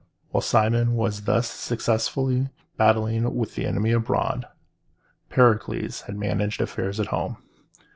While 0.31 0.41
Cimon 0.41 0.95
was 0.95 1.25
thus 1.25 1.47
successfully 1.47 2.49
battling 2.75 3.35
with 3.35 3.53
the 3.53 3.67
enemy 3.67 3.91
abroad, 3.91 4.47
Pericles 5.29 6.01
had 6.07 6.17
managed 6.17 6.59
affairs 6.59 6.99
at 6.99 7.09
home. 7.13 7.37